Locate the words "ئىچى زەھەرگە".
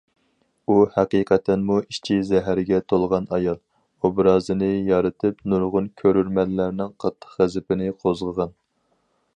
1.95-2.79